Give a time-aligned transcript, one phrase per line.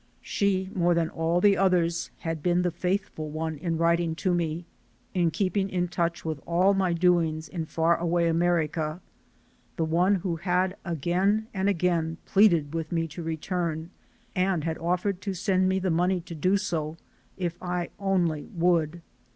[0.23, 3.99] She, more than all the others, had been the faithful one in writ 308THE SOUL
[3.99, 4.65] OF AN IMMIGRANT ing to me,
[5.23, 8.99] in keeping in touch with all my doings in far away America;
[9.75, 13.91] the one who had again and again pleaded with me to return,
[14.35, 16.97] and had offered to send me the money to do so,
[17.37, 19.03] if I only would.